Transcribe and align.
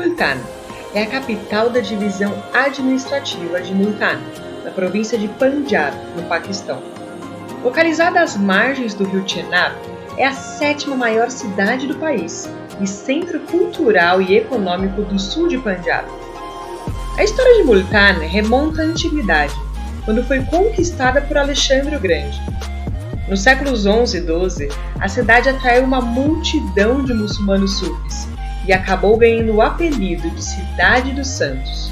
Multan 0.00 0.38
é 0.94 1.02
a 1.02 1.06
capital 1.06 1.68
da 1.68 1.80
divisão 1.80 2.32
administrativa 2.54 3.60
de 3.60 3.74
Multan, 3.74 4.18
na 4.64 4.70
província 4.70 5.18
de 5.18 5.28
Punjab, 5.28 5.94
no 6.16 6.22
Paquistão. 6.22 6.82
Localizada 7.62 8.22
às 8.22 8.34
margens 8.34 8.94
do 8.94 9.04
rio 9.04 9.22
Chenab, 9.28 9.76
é 10.16 10.24
a 10.24 10.32
sétima 10.32 10.96
maior 10.96 11.30
cidade 11.30 11.86
do 11.86 11.96
país 11.96 12.48
e 12.80 12.86
centro 12.86 13.40
cultural 13.40 14.22
e 14.22 14.38
econômico 14.38 15.02
do 15.02 15.18
sul 15.18 15.48
de 15.48 15.58
Punjab. 15.58 16.08
A 17.18 17.22
história 17.22 17.56
de 17.56 17.64
Multan 17.64 18.20
remonta 18.20 18.80
à 18.80 18.86
antiguidade, 18.86 19.54
quando 20.06 20.24
foi 20.24 20.42
conquistada 20.46 21.20
por 21.20 21.36
Alexandre 21.36 21.94
o 21.94 22.00
Grande. 22.00 22.40
Nos 23.28 23.42
séculos 23.42 23.84
11 23.84 24.16
e 24.16 24.20
12, 24.22 24.68
a 24.98 25.08
cidade 25.08 25.50
atraiu 25.50 25.84
uma 25.84 26.00
multidão 26.00 27.04
de 27.04 27.12
muçulmanos 27.12 27.78
sufis 27.78 28.30
e 28.70 28.72
acabou 28.72 29.16
ganhando 29.16 29.56
o 29.56 29.60
apelido 29.60 30.30
de 30.30 30.44
Cidade 30.44 31.10
dos 31.10 31.26
Santos. 31.26 31.90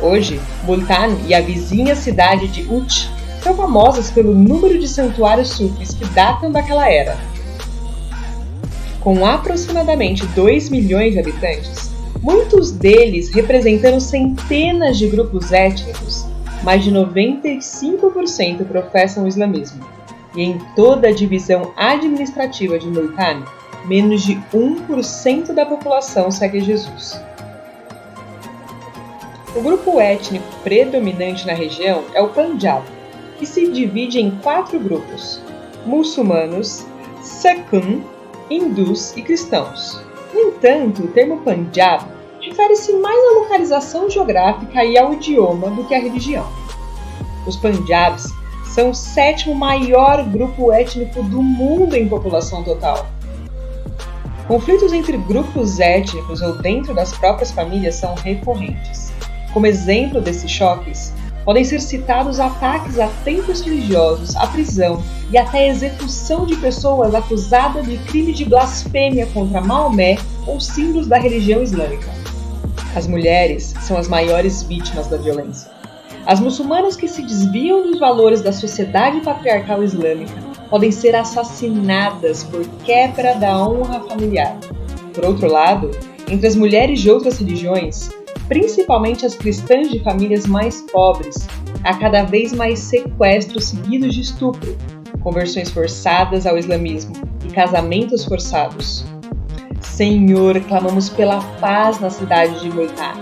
Hoje, 0.00 0.40
Multan 0.62 1.18
e 1.26 1.34
a 1.34 1.40
vizinha 1.40 1.96
cidade 1.96 2.46
de 2.46 2.62
Uch 2.72 3.10
são 3.42 3.56
famosas 3.56 4.08
pelo 4.08 4.36
número 4.36 4.78
de 4.78 4.86
santuários 4.86 5.48
sufis 5.48 5.94
que 5.94 6.04
datam 6.10 6.52
daquela 6.52 6.88
era. 6.88 7.16
Com 9.00 9.26
aproximadamente 9.26 10.24
2 10.26 10.68
milhões 10.68 11.14
de 11.14 11.18
habitantes, 11.18 11.90
muitos 12.20 12.70
deles 12.70 13.34
representando 13.34 14.00
centenas 14.00 14.96
de 14.96 15.08
grupos 15.08 15.50
étnicos, 15.50 16.24
mais 16.62 16.84
de 16.84 16.92
95% 16.92 18.64
professam 18.64 19.24
o 19.24 19.28
islamismo. 19.28 19.84
E 20.36 20.42
em 20.42 20.60
toda 20.76 21.08
a 21.08 21.12
divisão 21.12 21.72
administrativa 21.76 22.78
de 22.78 22.86
Multan, 22.86 23.42
menos 23.84 24.22
de 24.22 24.36
1% 24.54 25.52
da 25.52 25.66
população 25.66 26.30
segue 26.30 26.60
Jesus. 26.60 27.20
O 29.54 29.60
grupo 29.60 30.00
étnico 30.00 30.46
predominante 30.62 31.46
na 31.46 31.52
região 31.52 32.04
é 32.14 32.22
o 32.22 32.28
Punjab, 32.28 32.82
que 33.38 33.44
se 33.44 33.70
divide 33.70 34.18
em 34.18 34.30
quatro 34.30 34.78
grupos: 34.78 35.40
muçulmanos, 35.84 36.86
Sekun, 37.20 38.02
hindus 38.48 39.16
e 39.16 39.22
cristãos. 39.22 40.00
No 40.32 40.40
entanto, 40.40 41.04
o 41.04 41.08
termo 41.08 41.38
Punjab 41.38 42.04
difere-se 42.40 42.94
mais 42.94 43.18
à 43.18 43.40
localização 43.40 44.08
geográfica 44.08 44.84
e 44.84 44.96
ao 44.98 45.12
idioma 45.12 45.70
do 45.70 45.84
que 45.84 45.94
à 45.94 45.98
religião. 45.98 46.46
Os 47.46 47.56
Punjabs 47.56 48.32
são 48.64 48.90
o 48.90 48.94
sétimo 48.94 49.54
maior 49.54 50.24
grupo 50.24 50.72
étnico 50.72 51.22
do 51.22 51.42
mundo 51.42 51.94
em 51.94 52.08
população 52.08 52.64
total. 52.64 53.06
Conflitos 54.48 54.92
entre 54.92 55.16
grupos 55.16 55.78
étnicos 55.78 56.42
ou 56.42 56.54
dentro 56.60 56.92
das 56.94 57.12
próprias 57.12 57.52
famílias 57.52 57.94
são 57.94 58.14
recorrentes. 58.14 59.12
Como 59.52 59.66
exemplo 59.66 60.20
desses 60.20 60.50
choques, 60.50 61.12
podem 61.44 61.64
ser 61.64 61.80
citados 61.80 62.40
ataques 62.40 62.98
a 62.98 63.06
templos 63.24 63.60
religiosos, 63.60 64.34
a 64.36 64.46
prisão 64.48 65.02
e 65.30 65.38
até 65.38 65.58
a 65.58 65.68
execução 65.68 66.44
de 66.44 66.56
pessoas 66.56 67.14
acusadas 67.14 67.86
de 67.86 67.96
crime 67.98 68.32
de 68.32 68.44
blasfêmia 68.44 69.26
contra 69.26 69.60
Maomé 69.60 70.18
ou 70.46 70.60
símbolos 70.60 71.06
da 71.06 71.18
religião 71.18 71.62
islâmica. 71.62 72.10
As 72.96 73.06
mulheres 73.06 73.74
são 73.80 73.96
as 73.96 74.08
maiores 74.08 74.62
vítimas 74.64 75.06
da 75.06 75.16
violência. 75.16 75.70
As 76.26 76.40
muçulmanas 76.40 76.96
que 76.96 77.08
se 77.08 77.22
desviam 77.22 77.82
dos 77.82 77.98
valores 77.98 78.42
da 78.42 78.52
sociedade 78.52 79.20
patriarcal 79.20 79.82
islâmica 79.82 80.34
podem 80.72 80.90
ser 80.90 81.14
assassinadas 81.14 82.44
por 82.44 82.66
quebra 82.82 83.34
da 83.34 83.58
honra 83.58 84.00
familiar. 84.08 84.56
Por 85.12 85.22
outro 85.22 85.46
lado, 85.46 85.90
entre 86.30 86.46
as 86.46 86.56
mulheres 86.56 86.98
de 86.98 87.10
outras 87.10 87.38
religiões, 87.38 88.08
principalmente 88.48 89.26
as 89.26 89.34
cristãs 89.34 89.90
de 89.90 90.02
famílias 90.02 90.46
mais 90.46 90.80
pobres, 90.90 91.46
há 91.84 91.94
cada 91.98 92.22
vez 92.22 92.54
mais 92.54 92.78
sequestros 92.78 93.66
seguidos 93.66 94.14
de 94.14 94.22
estupro, 94.22 94.74
conversões 95.20 95.68
forçadas 95.68 96.46
ao 96.46 96.56
islamismo 96.56 97.12
e 97.44 97.50
casamentos 97.50 98.24
forçados. 98.24 99.04
Senhor, 99.82 100.58
clamamos 100.62 101.10
pela 101.10 101.42
paz 101.60 102.00
na 102.00 102.08
cidade 102.08 102.58
de 102.60 102.70
Multan. 102.70 103.12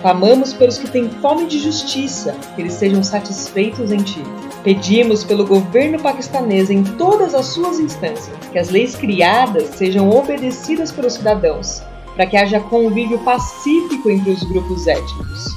Clamamos 0.00 0.54
pelos 0.54 0.78
que 0.78 0.88
têm 0.88 1.10
fome 1.10 1.44
de 1.44 1.58
justiça, 1.58 2.34
que 2.54 2.62
eles 2.62 2.72
sejam 2.72 3.02
satisfeitos 3.02 3.92
em 3.92 3.98
Ti. 3.98 4.22
Pedimos 4.64 5.22
pelo 5.22 5.46
governo 5.46 6.00
paquistanês 6.00 6.70
em 6.70 6.82
todas 6.82 7.34
as 7.34 7.46
suas 7.46 7.78
instâncias, 7.78 8.34
que 8.50 8.58
as 8.58 8.70
leis 8.70 8.96
criadas 8.96 9.68
sejam 9.76 10.10
obedecidas 10.10 10.90
pelos 10.90 11.12
cidadãos 11.12 11.82
para 12.14 12.26
que 12.26 12.36
haja 12.36 12.60
convívio 12.60 13.18
pacífico 13.20 14.08
entre 14.08 14.30
os 14.30 14.42
grupos 14.44 14.86
étnicos. 14.86 15.54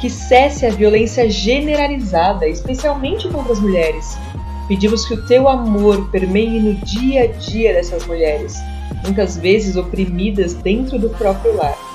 Que 0.00 0.10
cesse 0.10 0.66
a 0.66 0.70
violência 0.70 1.28
generalizada, 1.30 2.46
especialmente 2.46 3.28
contra 3.28 3.52
as 3.52 3.60
mulheres. 3.60 4.16
Pedimos 4.68 5.06
que 5.06 5.14
o 5.14 5.26
teu 5.26 5.48
amor 5.48 6.10
permeie 6.10 6.60
no 6.60 6.74
dia 6.84 7.24
a 7.24 7.26
dia 7.26 7.72
dessas 7.72 8.06
mulheres, 8.06 8.56
muitas 9.04 9.36
vezes 9.36 9.76
oprimidas 9.76 10.54
dentro 10.54 10.98
do 10.98 11.10
próprio 11.10 11.56
lar. 11.56 11.91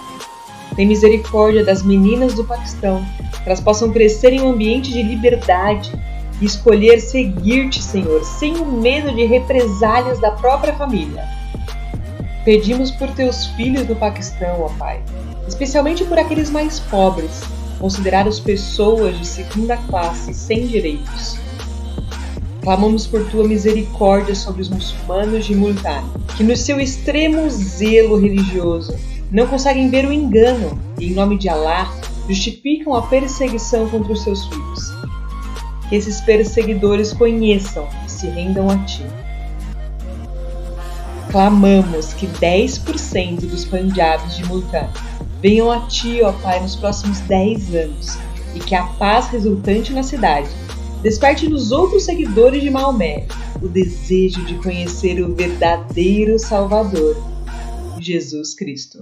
Tem 0.77 0.85
misericórdia 0.85 1.65
das 1.65 1.81
meninas 1.81 2.35
do 2.35 2.43
Paquistão, 2.43 3.03
que 3.31 3.49
elas 3.49 3.59
possam 3.59 3.91
crescer 3.91 4.31
em 4.31 4.41
um 4.41 4.51
ambiente 4.51 4.93
de 4.93 5.01
liberdade 5.01 5.91
e 6.39 6.45
escolher 6.45 7.01
seguir-te, 7.01 7.81
Senhor, 7.81 8.23
sem 8.23 8.55
o 8.57 8.65
medo 8.65 9.11
de 9.11 9.25
represálias 9.25 10.19
da 10.19 10.29
própria 10.29 10.75
família. 10.75 11.27
Pedimos 12.45 12.91
por 12.91 13.09
teus 13.09 13.47
filhos 13.47 13.87
do 13.87 13.95
Paquistão, 13.95 14.61
ó 14.61 14.69
Pai, 14.77 15.01
especialmente 15.47 16.05
por 16.05 16.19
aqueles 16.19 16.51
mais 16.51 16.79
pobres, 16.79 17.41
considerados 17.79 18.39
pessoas 18.39 19.17
de 19.17 19.25
segunda 19.25 19.77
classe 19.77 20.31
sem 20.31 20.67
direitos. 20.67 21.39
Clamamos 22.61 23.07
por 23.07 23.27
tua 23.31 23.47
misericórdia 23.47 24.35
sobre 24.35 24.61
os 24.61 24.69
muçulmanos 24.69 25.43
de 25.45 25.55
Multan, 25.55 26.03
que 26.35 26.43
no 26.43 26.55
seu 26.55 26.79
extremo 26.79 27.49
zelo 27.49 28.19
religioso 28.19 28.95
não 29.31 29.47
conseguem 29.47 29.89
ver 29.89 30.05
o 30.05 30.13
engano 30.13 30.79
e, 30.99 31.07
em 31.07 31.13
nome 31.13 31.37
de 31.37 31.49
Alá, 31.49 31.91
justificam 32.27 32.93
a 32.93 33.01
perseguição 33.03 33.89
contra 33.89 34.13
os 34.13 34.23
seus 34.23 34.45
filhos. 34.47 34.91
Que 35.89 35.95
esses 35.95 36.21
perseguidores 36.21 37.13
conheçam 37.13 37.87
e 38.05 38.11
se 38.11 38.27
rendam 38.27 38.69
a 38.69 38.77
ti. 38.85 39.05
Clamamos 41.31 42.13
que 42.13 42.27
10% 42.27 43.41
dos 43.41 43.65
Punjabs 43.65 44.37
de 44.37 44.45
Multan 44.45 44.89
venham 45.41 45.71
a 45.71 45.81
Ti, 45.81 46.21
ó 46.23 46.31
Pai, 46.31 46.61
nos 46.61 46.75
próximos 46.75 47.19
10 47.21 47.75
anos 47.75 48.17
e 48.55 48.59
que 48.59 48.73
a 48.73 48.83
paz 48.83 49.27
resultante 49.27 49.93
na 49.93 50.03
cidade 50.03 50.49
desperte 51.03 51.47
nos 51.47 51.71
outros 51.71 52.03
seguidores 52.03 52.61
de 52.61 52.69
Maomé 52.69 53.27
o 53.61 53.67
desejo 53.67 54.43
de 54.45 54.55
conhecer 54.55 55.21
o 55.21 55.35
verdadeiro 55.35 56.39
Salvador, 56.39 57.15
Jesus 57.99 58.55
Cristo. 58.55 58.99